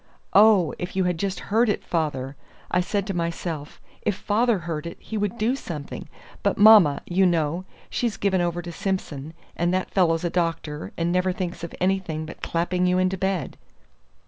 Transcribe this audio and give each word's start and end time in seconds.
"Oh, 0.33 0.73
if 0.79 0.95
you 0.95 1.03
had 1.03 1.19
just 1.19 1.39
heard 1.53 1.69
it, 1.69 1.83
father! 1.83 2.35
I 2.71 2.81
said 2.81 3.05
to 3.05 3.13
myself, 3.13 3.79
if 4.01 4.15
father 4.15 4.57
heard 4.65 4.87
it 4.87 4.97
he 4.99 5.15
would 5.15 5.37
do 5.37 5.55
something; 5.55 6.09
but 6.41 6.57
mamma, 6.57 7.03
you 7.05 7.23
know, 7.27 7.65
she's 7.87 8.17
given 8.17 8.41
over 8.41 8.63
to 8.63 8.71
Simson, 8.71 9.35
and 9.55 9.71
that 9.75 9.91
fellow's 9.91 10.23
a 10.23 10.31
doctor, 10.31 10.91
and 10.97 11.11
never 11.11 11.31
thinks 11.31 11.63
of 11.63 11.75
anything 11.79 12.25
but 12.25 12.41
clapping 12.41 12.87
you 12.87 12.97
into 12.97 13.15
bed." 13.15 13.57